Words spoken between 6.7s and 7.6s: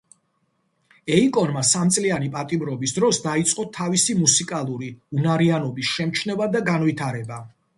განვითარება.